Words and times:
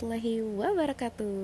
warahmatullahi 0.00 0.40
wabarakatuh. 0.56 1.36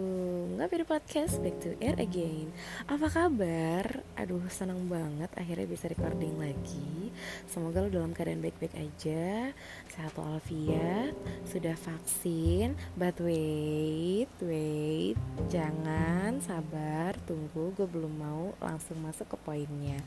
Ngapir 0.56 0.88
Podcast, 0.88 1.44
back 1.44 1.60
to 1.60 1.76
air 1.76 1.92
again. 2.00 2.48
Apa 2.88 3.12
kabar? 3.12 4.00
Aduh 4.16 4.40
seneng 4.48 4.88
banget 4.88 5.28
akhirnya 5.36 5.68
bisa 5.68 5.92
recording 5.92 6.40
lagi. 6.40 7.12
Semoga 7.44 7.84
lo 7.84 7.92
dalam 7.92 8.16
keadaan 8.16 8.40
baik-baik 8.40 8.72
aja. 8.80 9.52
Sehat 9.92 10.16
walafiat. 10.16 11.12
Sudah 11.44 11.76
vaksin. 11.76 12.80
But 12.96 13.20
wait, 13.20 14.32
wait. 14.40 15.20
Jangan, 15.52 16.40
sabar, 16.40 17.12
tunggu 17.28 17.76
Gue 17.76 17.84
belum 17.84 18.14
mau 18.16 18.56
langsung 18.64 19.04
masuk 19.04 19.36
ke 19.36 19.38
poinnya. 19.44 20.00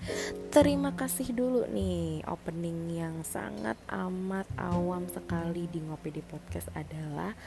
Terima 0.50 0.98
kasih 0.98 1.38
dulu 1.38 1.70
nih 1.70 2.26
Opening 2.26 2.98
yang 2.98 3.22
sangat 3.22 3.78
amat 3.94 4.50
awam 4.58 5.06
sekali 5.06 5.70
di 5.70 5.86
Ngopi 5.86 6.18
di 6.18 6.26
Podcast 6.26 6.74
adalah 6.74 7.38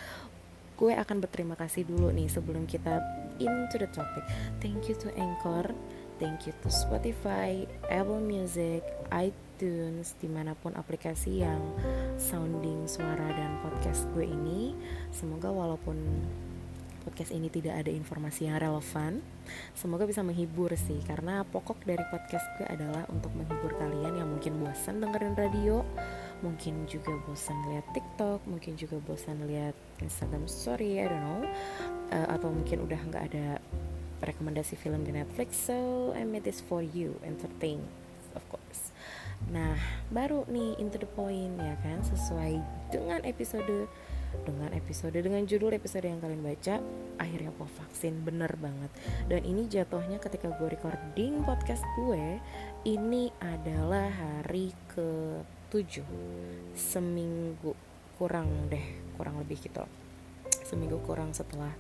gue 0.83 0.99
akan 0.99 1.23
berterima 1.23 1.55
kasih 1.55 1.87
dulu 1.87 2.11
nih 2.11 2.27
sebelum 2.27 2.67
kita 2.67 2.99
into 3.39 3.79
the 3.79 3.87
topic. 3.95 4.27
Thank 4.59 4.91
you 4.91 4.99
to 4.99 5.15
Anchor, 5.15 5.71
thank 6.19 6.43
you 6.43 6.51
to 6.67 6.69
Spotify, 6.75 7.71
Apple 7.87 8.19
Music, 8.19 8.83
iTunes, 9.15 10.19
di 10.19 10.27
mana 10.27 10.59
pun 10.59 10.75
aplikasi 10.75 11.47
yang 11.47 11.63
sounding 12.19 12.91
suara 12.91 13.31
dan 13.31 13.63
podcast 13.63 14.11
gue 14.11 14.27
ini. 14.27 14.75
Semoga 15.15 15.55
walaupun 15.55 16.03
podcast 17.07 17.31
ini 17.31 17.47
tidak 17.47 17.87
ada 17.87 17.91
informasi 17.95 18.51
yang 18.51 18.59
relevan, 18.59 19.23
semoga 19.79 20.03
bisa 20.03 20.27
menghibur 20.27 20.75
sih 20.75 20.99
karena 21.07 21.47
pokok 21.47 21.79
dari 21.87 22.03
podcast 22.11 22.47
gue 22.59 22.67
adalah 22.67 23.07
untuk 23.07 23.31
menghibur 23.39 23.71
kalian 23.79 24.19
yang 24.19 24.29
mungkin 24.35 24.59
bosan 24.59 24.99
dengerin 24.99 25.39
radio 25.39 25.87
mungkin 26.43 26.85
juga 26.91 27.15
bosan 27.25 27.57
lihat 27.71 27.87
TikTok, 27.95 28.45
mungkin 28.51 28.75
juga 28.75 28.99
bosan 29.03 29.47
lihat 29.47 29.75
Instagram 30.03 30.51
Story, 30.51 30.99
I 30.99 31.07
don't 31.07 31.23
know, 31.23 31.41
uh, 32.11 32.29
atau 32.35 32.51
mungkin 32.51 32.83
udah 32.83 33.01
nggak 33.09 33.25
ada 33.33 33.47
rekomendasi 34.23 34.79
film 34.79 35.03
di 35.03 35.15
Netflix, 35.15 35.71
so 35.71 36.11
I 36.15 36.23
made 36.23 36.47
this 36.47 36.63
for 36.63 36.83
you, 36.83 37.19
entertain, 37.23 37.83
of 38.35 38.43
course. 38.51 38.95
Nah, 39.51 39.75
baru 40.15 40.47
nih 40.47 40.79
into 40.79 41.03
the 41.03 41.11
point 41.11 41.59
ya 41.59 41.75
kan, 41.83 41.99
sesuai 42.07 42.63
dengan 42.95 43.23
episode 43.27 43.91
dengan 44.49 44.73
episode 44.73 45.13
dengan 45.13 45.45
judul 45.45 45.77
episode 45.77 46.09
yang 46.09 46.17
kalian 46.17 46.41
baca 46.41 46.81
akhirnya 47.21 47.53
aku 47.53 47.69
vaksin 47.69 48.25
bener 48.25 48.49
banget. 48.57 48.89
Dan 49.29 49.45
ini 49.45 49.69
jatuhnya 49.69 50.17
ketika 50.19 50.49
gue 50.57 50.73
recording 50.73 51.45
podcast 51.45 51.85
gue 52.01 52.41
ini 52.89 53.29
adalah 53.45 54.09
hari 54.09 54.73
ke 54.89 55.37
7 55.73 56.05
seminggu 56.77 57.73
kurang 58.21 58.69
deh 58.69 59.01
kurang 59.17 59.41
lebih 59.41 59.57
gitu 59.65 59.89
seminggu 60.73 61.01
kurang 61.05 61.37
setelah 61.37 61.73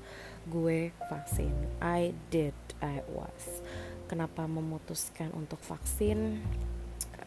gue 0.53 0.93
vaksin. 1.09 1.55
I 1.81 2.13
did 2.29 2.53
I 2.85 3.01
was. 3.09 3.65
Kenapa 4.11 4.45
memutuskan 4.45 5.31
untuk 5.33 5.63
vaksin? 5.65 6.45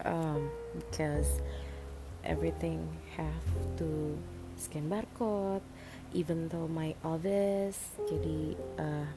Um, 0.06 0.52
because 0.78 1.42
everything 2.22 2.86
have 3.18 3.48
to 3.82 4.14
scan 4.60 4.86
barcode 4.86 5.66
even 6.14 6.46
though 6.54 6.70
my 6.70 6.94
office 7.02 7.98
jadi 8.06 8.54
uh, 8.78 9.08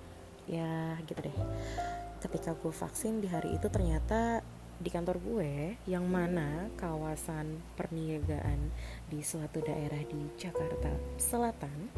ya 0.48 0.96
gitu 1.04 1.20
deh. 1.28 1.38
Ketika 2.24 2.56
gue 2.56 2.72
vaksin 2.72 3.20
di 3.20 3.28
hari 3.28 3.60
itu 3.60 3.68
ternyata 3.68 4.40
di 4.78 4.94
kantor 4.94 5.18
gue 5.18 5.74
yang 5.90 6.06
mana 6.06 6.70
kawasan 6.78 7.58
perniagaan 7.74 8.70
di 9.10 9.26
suatu 9.26 9.58
daerah 9.58 9.98
di 10.06 10.22
Jakarta 10.38 10.94
Selatan 11.18 11.90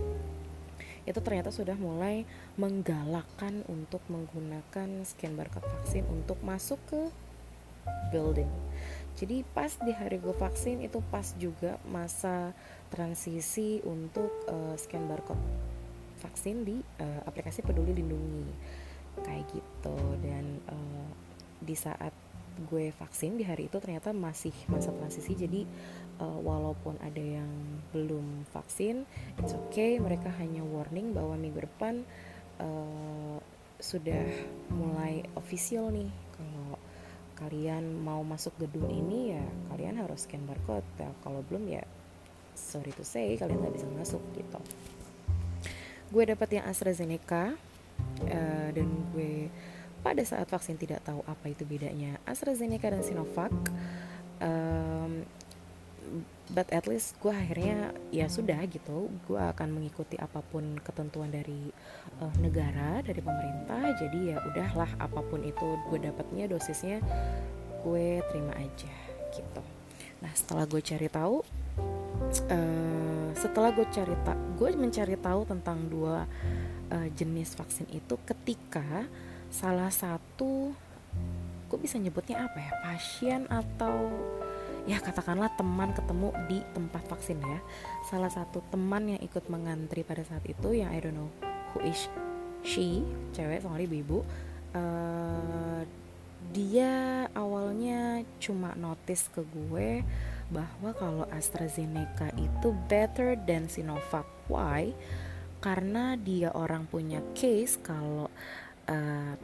itu 1.05 1.20
ternyata 1.20 1.53
sudah 1.53 1.77
mulai 1.77 2.25
menggalakkan 2.56 3.65
untuk 3.69 4.00
menggunakan 4.09 5.04
scan 5.04 5.37
barcode 5.37 5.65
vaksin 5.65 6.04
untuk 6.09 6.41
masuk 6.44 6.81
ke 6.88 7.03
building. 8.12 8.49
Jadi 9.16 9.44
pas 9.53 9.72
di 9.81 9.93
hari 9.93 10.16
gue 10.21 10.33
vaksin 10.33 10.81
itu 10.81 11.00
pas 11.12 11.25
juga 11.37 11.77
masa 11.88 12.56
transisi 12.88 13.81
untuk 13.84 14.28
uh, 14.49 14.77
scan 14.77 15.04
barcode 15.04 15.41
vaksin 16.21 16.65
di 16.65 16.81
uh, 17.00 17.21
aplikasi 17.25 17.65
Peduli 17.65 17.97
Lindungi 17.97 18.49
kayak 19.25 19.44
gitu 19.53 19.97
dan 20.25 20.60
uh, 20.69 21.09
di 21.60 21.77
saat 21.77 22.12
gue 22.69 22.93
vaksin 22.93 23.41
di 23.41 23.44
hari 23.47 23.72
itu 23.72 23.81
ternyata 23.81 24.12
masih 24.12 24.53
masa 24.69 24.93
transisi. 24.93 25.32
Jadi 25.32 25.65
uh, 26.21 26.38
walaupun 26.41 27.00
ada 27.00 27.21
yang 27.21 27.48
belum 27.94 28.44
vaksin 28.53 29.09
it's 29.41 29.56
okay. 29.56 29.97
Mereka 29.97 30.28
hanya 30.37 30.60
warning 30.60 31.16
bahwa 31.16 31.38
minggu 31.41 31.65
depan 31.65 32.04
uh, 32.60 33.41
sudah 33.81 34.28
mulai 34.75 35.25
official 35.41 35.88
nih. 35.88 36.12
Kalau 36.37 36.76
kalian 37.41 38.04
mau 38.04 38.21
masuk 38.21 38.53
gedung 38.60 38.92
ini 38.92 39.32
ya 39.32 39.44
kalian 39.72 39.97
harus 40.04 40.28
scan 40.28 40.44
barcode. 40.44 40.84
Ya, 41.00 41.09
kalau 41.25 41.41
belum 41.48 41.65
ya 41.71 41.84
sorry 42.53 42.92
to 42.92 43.06
say 43.06 43.41
kalian 43.41 43.65
nggak 43.65 43.81
bisa 43.81 43.88
masuk 43.97 44.21
gitu. 44.37 44.60
Gue 46.10 46.27
dapat 46.28 46.60
yang 46.60 46.66
AstraZeneca 46.69 47.54
uh, 48.28 48.69
dan 48.75 48.88
gue 49.16 49.48
pada 50.00 50.22
saat 50.25 50.49
vaksin 50.49 50.81
tidak 50.81 51.05
tahu 51.05 51.21
apa 51.28 51.53
itu 51.53 51.69
bedanya 51.69 52.16
AstraZeneca 52.25 52.93
dan 52.93 53.03
Sinovac 53.05 53.53
um, 54.41 55.25
but 56.50 56.66
at 56.75 56.91
least 56.91 57.15
gue 57.22 57.31
akhirnya 57.31 57.94
ya 58.10 58.27
sudah 58.27 58.59
gitu 58.66 59.06
gue 59.31 59.39
akan 59.39 59.71
mengikuti 59.71 60.19
apa 60.19 60.43
pun 60.43 60.78
ketentuan 60.83 61.31
dari 61.31 61.71
uh, 62.19 62.34
negara 62.43 62.99
dari 63.06 63.22
pemerintah. 63.22 63.94
Jadi 63.94 64.34
ya 64.34 64.43
udahlah 64.43 64.91
apa 64.99 65.21
pun 65.22 65.47
itu 65.47 65.78
gue 65.87 65.99
dapatnya 66.03 66.50
dosisnya 66.50 66.99
gue 67.87 68.21
terima 68.34 68.55
aja 68.59 68.94
gitu. 69.31 69.62
Nah 70.21 70.33
setelah 70.34 70.66
gue 70.66 70.83
cari 70.83 71.09
tahu 71.09 71.37
uh, 72.50 73.28
setelah 73.39 73.71
gue 73.71 73.87
cari 73.89 74.15
tak 74.27 74.39
gue 74.59 74.69
mencari 74.75 75.16
tahu 75.16 75.41
tentang 75.47 75.87
dua 75.87 76.27
uh, 76.91 77.09
jenis 77.15 77.55
vaksin 77.55 77.87
itu 77.94 78.19
ketika 78.27 79.06
salah 79.50 79.91
satu 79.91 80.72
gue 81.71 81.78
bisa 81.78 81.99
nyebutnya 81.99 82.50
apa 82.50 82.59
ya 82.59 82.72
pasien 82.83 83.41
atau 83.47 84.11
ya 84.88 84.99
katakanlah 84.99 85.53
teman 85.55 85.93
ketemu 85.94 86.34
di 86.50 86.59
tempat 86.75 87.03
vaksin 87.06 87.38
ya 87.38 87.60
salah 88.09 88.33
satu 88.33 88.65
teman 88.72 89.15
yang 89.15 89.21
ikut 89.22 89.47
mengantri 89.53 90.03
pada 90.03 90.25
saat 90.27 90.43
itu 90.49 90.75
yang 90.75 90.91
I 90.91 90.99
don't 90.99 91.15
know 91.15 91.31
who 91.75 91.84
is 91.84 92.10
she 92.66 93.05
cewek 93.37 93.62
soalnya 93.62 93.87
ibu 93.87 94.25
uh, 94.75 95.83
dia 96.50 97.27
awalnya 97.37 98.27
cuma 98.43 98.75
notice 98.75 99.31
ke 99.31 99.47
gue 99.47 100.03
bahwa 100.50 100.91
kalau 100.99 101.25
AstraZeneca 101.31 102.34
itu 102.34 102.75
better 102.91 103.39
than 103.39 103.71
Sinovac. 103.71 104.27
Why? 104.50 104.91
Karena 105.62 106.19
dia 106.19 106.50
orang 106.50 106.91
punya 106.91 107.22
case 107.39 107.78
kalau 107.78 108.27
uh, 108.91 109.34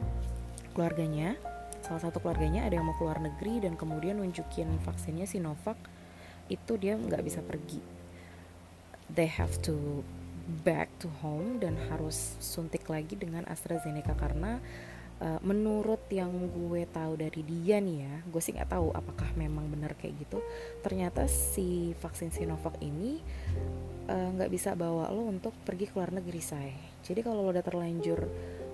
keluarganya 0.75 1.39
salah 1.87 2.03
satu 2.03 2.19
keluarganya 2.19 2.67
ada 2.67 2.75
yang 2.75 2.85
mau 2.85 2.97
keluar 2.99 3.23
negeri 3.23 3.63
dan 3.63 3.79
kemudian 3.79 4.19
nunjukin 4.19 4.67
vaksinnya 4.83 5.23
Sinovac 5.23 5.79
itu 6.51 6.75
dia 6.75 6.99
nggak 6.99 7.23
bisa 7.23 7.39
pergi. 7.39 7.79
They 9.07 9.31
have 9.31 9.55
to 9.63 10.03
back 10.67 10.91
to 10.99 11.07
home 11.23 11.59
dan 11.63 11.79
harus 11.91 12.35
suntik 12.43 12.87
lagi 12.91 13.15
dengan 13.15 13.47
AstraZeneca 13.47 14.15
karena 14.15 14.59
uh, 15.19 15.39
menurut 15.43 16.07
yang 16.07 16.31
gue 16.31 16.87
tahu 16.87 17.19
dari 17.19 17.43
dia 17.43 17.83
nih 17.83 18.07
ya 18.07 18.15
gue 18.27 18.41
sih 18.41 18.55
nggak 18.55 18.71
tahu 18.71 18.95
apakah 18.95 19.27
memang 19.35 19.67
benar 19.67 19.95
kayak 19.99 20.15
gitu 20.23 20.39
ternyata 20.83 21.27
si 21.27 21.91
vaksin 21.99 22.31
Sinovac 22.31 22.79
ini 22.79 23.19
eh, 24.07 24.29
nggak 24.39 24.49
uh, 24.49 24.53
bisa 24.53 24.71
bawa 24.75 25.11
lo 25.11 25.27
untuk 25.27 25.51
pergi 25.67 25.91
ke 25.91 25.99
luar 25.99 26.15
negeri 26.15 26.39
say. 26.39 26.71
Jadi 27.03 27.19
kalau 27.23 27.43
lo 27.43 27.51
udah 27.51 27.63
terlanjur 27.63 28.19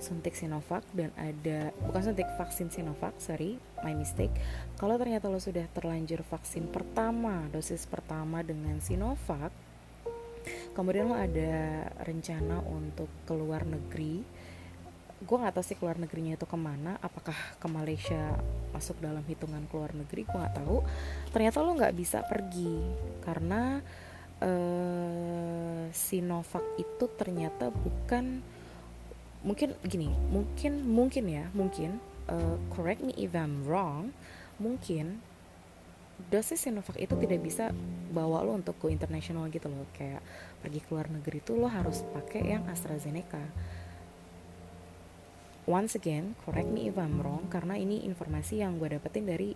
suntik 0.04 0.36
Sinovac 0.36 0.84
dan 0.92 1.16
ada 1.16 1.72
bukan 1.88 2.12
suntik 2.12 2.28
vaksin 2.36 2.68
Sinovac 2.68 3.16
sorry 3.24 3.56
my 3.88 3.96
mistake. 3.96 4.36
Kalau 4.76 5.00
ternyata 5.00 5.32
lo 5.32 5.40
sudah 5.40 5.64
terlanjur 5.72 6.28
vaksin 6.28 6.68
pertama 6.68 7.48
dosis 7.56 7.88
pertama 7.88 8.44
dengan 8.44 8.84
Sinovac 8.84 9.56
kemudian 10.76 11.08
lo 11.08 11.16
ada 11.16 11.88
rencana 12.04 12.60
untuk 12.68 13.08
keluar 13.24 13.64
negeri 13.64 14.20
gue 15.24 15.38
nggak 15.40 15.56
tahu 15.56 15.64
sih 15.64 15.80
keluar 15.80 15.96
negerinya 15.96 16.36
itu 16.36 16.44
ke 16.44 16.58
mana 16.60 17.00
apakah 17.00 17.36
ke 17.56 17.68
Malaysia 17.72 18.36
masuk 18.76 19.00
dalam 19.00 19.24
hitungan 19.24 19.64
keluar 19.72 19.96
negeri 19.96 20.28
gue 20.28 20.36
nggak 20.36 20.58
tahu. 20.60 20.84
Ternyata 21.32 21.64
lo 21.64 21.72
nggak 21.80 21.96
bisa 21.96 22.20
pergi 22.28 22.76
karena 23.24 23.80
uh, 24.44 25.88
Sinovac 25.96 26.66
itu 26.76 27.06
ternyata 27.16 27.72
bukan 27.72 28.44
mungkin 29.44 29.76
gini 29.84 30.08
mungkin 30.32 30.88
mungkin 30.88 31.24
ya 31.28 31.46
mungkin 31.52 32.00
uh, 32.32 32.56
correct 32.72 33.04
me 33.04 33.12
if 33.20 33.36
I'm 33.36 33.68
wrong 33.68 34.16
mungkin 34.58 35.20
dosis 36.32 36.64
Sinovac 36.64 36.96
itu 36.96 37.14
tidak 37.20 37.42
bisa 37.44 37.76
bawa 38.14 38.46
lo 38.46 38.56
untuk 38.56 38.78
go 38.80 38.88
international 38.88 39.50
gitu 39.50 39.68
loh 39.68 39.90
kayak 39.92 40.22
pergi 40.62 40.80
ke 40.80 40.90
luar 40.94 41.10
negeri 41.12 41.44
tuh 41.44 41.60
lo 41.60 41.68
harus 41.68 42.06
pakai 42.14 42.54
yang 42.54 42.64
AstraZeneca. 42.70 43.42
Once 45.64 45.96
again 45.96 46.36
correct 46.44 46.70
me 46.70 46.92
if 46.92 46.96
I'm 47.00 47.20
wrong 47.24 47.48
karena 47.48 47.80
ini 47.80 48.04
informasi 48.08 48.62
yang 48.62 48.78
gue 48.80 48.94
dapetin 48.94 49.26
dari 49.26 49.56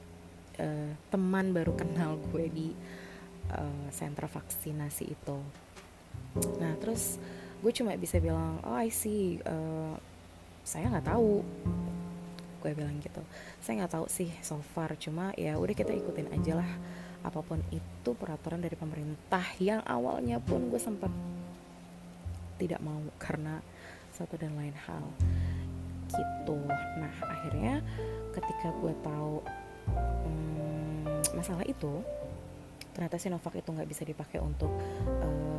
uh, 0.59 0.91
teman 1.11 1.51
baru 1.51 1.75
kenal 1.75 2.19
gue 2.31 2.47
di 2.51 2.67
uh, 3.53 3.87
sentra 3.93 4.27
vaksinasi 4.27 5.03
itu. 5.07 5.37
Nah 6.59 6.73
terus 6.79 7.21
gue 7.57 7.71
cuma 7.73 7.93
bisa 7.97 8.21
bilang 8.21 8.61
oh 8.61 8.77
I 8.77 8.93
see 8.93 9.41
uh, 9.45 9.97
saya 10.67 10.91
nggak 10.91 11.07
tahu. 11.07 11.41
Gue 12.59 12.71
bilang 12.75 12.99
gitu. 12.99 13.23
Saya 13.63 13.83
nggak 13.83 13.93
tahu 13.95 14.05
sih 14.11 14.27
so 14.43 14.59
far 14.75 14.99
cuma 14.99 15.31
ya 15.39 15.55
udah 15.55 15.71
kita 15.71 15.95
ikutin 15.95 16.27
aja 16.35 16.59
lah. 16.59 16.71
Apa 17.23 17.39
pun 17.39 17.63
itu 17.71 18.11
peraturan 18.11 18.59
dari 18.59 18.75
pemerintah 18.75 19.43
yang 19.63 19.79
awalnya 19.87 20.43
pun 20.43 20.67
gue 20.67 20.79
sempat 20.79 21.09
tidak 22.59 22.83
mau 22.83 22.99
karena 23.15 23.63
satu 24.11 24.35
dan 24.35 24.51
lain 24.59 24.75
hal. 24.75 25.05
Gitu. 26.11 26.57
Nah 26.99 27.13
akhirnya 27.23 27.79
ketika 28.35 28.75
gue 28.83 28.93
tahu 29.07 29.39
hmm, 29.87 31.31
masalah 31.39 31.63
itu 31.63 32.03
ternyata 32.91 33.21
Sinovac 33.21 33.53
itu 33.53 33.69
nggak 33.69 33.87
bisa 33.87 34.03
dipakai 34.03 34.41
untuk 34.41 34.73
uh, 35.21 35.56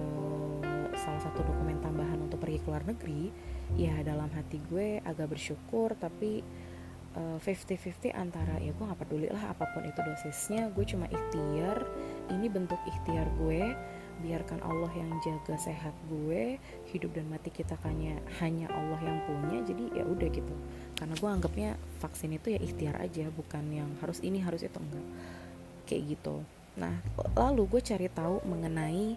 salah 1.09 1.25
satu 1.25 1.41
dokumen 1.41 1.81
tambahan 1.81 2.21
untuk 2.21 2.37
pergi 2.37 2.61
ke 2.61 2.69
luar 2.69 2.85
negeri 2.85 3.33
ya 3.81 3.97
dalam 4.05 4.29
hati 4.37 4.61
gue 4.69 5.01
agak 5.01 5.33
bersyukur 5.33 5.97
tapi 5.97 6.45
uh, 7.17 7.41
eh, 7.41 7.57
50-50 7.57 8.13
antara 8.13 8.61
ya 8.61 8.77
gue 8.77 8.85
nggak 8.85 9.01
peduli 9.01 9.33
lah 9.33 9.57
apa 9.57 9.73
pun 9.73 9.89
itu 9.89 9.97
dosisnya 10.05 10.69
gue 10.77 10.85
cuma 10.85 11.09
ikhtiar 11.09 11.81
ini 12.29 12.53
bentuk 12.53 12.77
ikhtiar 12.85 13.25
gue 13.41 13.73
biarkan 14.21 14.61
Allah 14.67 14.91
yang 14.99 15.09
jaga 15.25 15.57
sehat 15.57 15.95
gue 16.11 16.59
hidup 16.91 17.15
dan 17.17 17.31
mati 17.31 17.49
kita 17.55 17.79
hanya 17.87 18.19
hanya 18.43 18.67
Allah 18.69 18.99
yang 19.01 19.19
punya 19.25 19.63
jadi 19.63 20.03
ya 20.03 20.05
udah 20.11 20.29
gitu. 20.35 20.55
Karena 20.99 21.15
gue 21.15 21.31
anggapnya 21.31 21.71
vaksin 22.03 22.35
itu 22.35 22.51
ya 22.51 22.59
ikhtiar 22.59 22.99
aja 22.99 23.31
bukan 23.31 23.63
yang 23.71 23.87
harus 24.03 24.19
ini 24.27 24.43
harus 24.43 24.67
itu 24.67 24.75
enggak. 24.75 25.07
Kayak 25.87 26.19
gitu. 26.19 26.43
Nah 26.83 26.99
lalu 27.39 27.79
gue 27.79 27.83
cari 27.83 28.11
tahu 28.11 28.43
mengenai 28.43 29.15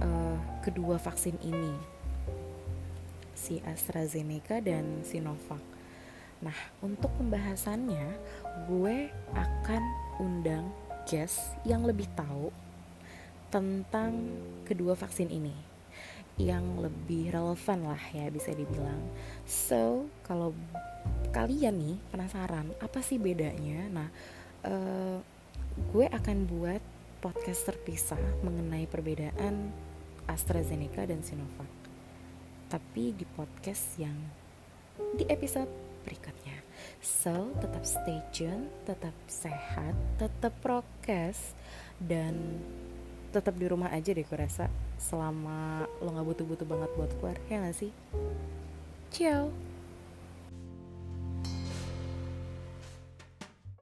uh, 0.00 0.07
kedua 0.68 1.00
vaksin 1.00 1.40
ini. 1.40 1.72
Si 3.32 3.56
AstraZeneca 3.64 4.60
dan 4.60 5.00
Sinovac. 5.00 5.64
Nah 6.44 6.58
untuk 6.84 7.08
pembahasannya 7.16 8.04
gue 8.68 9.08
akan 9.32 9.82
undang 10.20 10.68
guest 11.08 11.40
yang 11.64 11.88
lebih 11.88 12.04
tahu 12.12 12.52
tentang 13.48 14.12
kedua 14.68 14.92
vaksin 14.92 15.32
ini. 15.32 15.56
Yang 16.36 16.92
lebih 16.92 17.32
relevan 17.32 17.88
lah 17.88 18.02
ya 18.12 18.28
bisa 18.28 18.52
dibilang. 18.52 19.00
So 19.48 20.04
kalau 20.20 20.52
kalian 21.32 21.80
nih 21.80 21.96
penasaran 22.12 22.76
apa 22.84 23.00
sih 23.00 23.16
bedanya, 23.16 23.88
nah 23.88 24.08
uh, 24.68 25.16
gue 25.96 26.06
akan 26.12 26.44
buat 26.44 26.82
podcast 27.24 27.72
terpisah 27.72 28.20
mengenai 28.44 28.84
perbedaan 28.86 29.87
AstraZeneca 30.28 31.08
dan 31.08 31.24
Sinovac. 31.24 31.72
Tapi 32.68 33.16
di 33.16 33.24
podcast 33.24 33.96
yang 33.96 34.16
di 35.16 35.24
episode 35.26 35.68
berikutnya. 36.04 36.60
So, 37.02 37.52
tetap 37.58 37.82
stay 37.82 38.22
tune, 38.30 38.70
tetap 38.86 39.12
sehat, 39.26 39.96
tetap 40.20 40.54
prokes, 40.62 41.56
dan 41.98 42.62
tetap 43.28 43.60
di 43.60 43.66
rumah 43.68 43.92
aja 43.92 44.16
deh 44.16 44.24
gue 44.24 44.38
rasa 44.38 44.72
selama 44.96 45.84
lo 46.00 46.08
nggak 46.16 46.26
butuh-butuh 46.32 46.66
banget 46.66 46.90
buat 46.96 47.12
keluar 47.20 47.36
ya 47.52 47.60
gak 47.60 47.76
sih 47.76 47.92
ciao 49.12 49.52